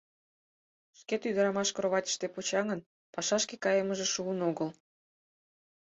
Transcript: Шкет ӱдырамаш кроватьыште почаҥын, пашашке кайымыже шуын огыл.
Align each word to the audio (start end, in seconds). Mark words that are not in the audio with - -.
Шкет 0.99 1.21
ӱдырамаш 1.29 1.69
кроватьыште 1.75 2.25
почаҥын, 2.35 2.79
пашашке 3.13 3.55
кайымыже 3.63 4.07
шуын 4.13 4.39
огыл. 4.49 4.69